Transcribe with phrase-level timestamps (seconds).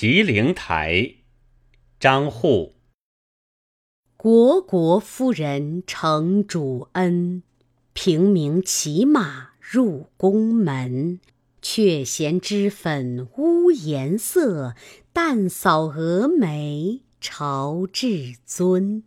[0.00, 1.16] 吉灵台，
[1.98, 2.72] 张祜。
[4.16, 7.42] 国国夫人承主恩，
[7.92, 11.20] 平明骑马入宫门。
[11.60, 14.74] 却嫌脂粉污颜色，
[15.12, 19.02] 淡扫蛾眉朝至尊。